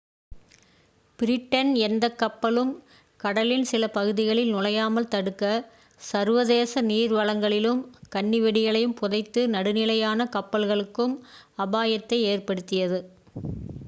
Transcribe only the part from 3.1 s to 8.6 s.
கடலின் சில பகுதிகளில் நுழையாமல் தடுக்க சர்வதேச நீர் வளங்களிலும் கண்ணி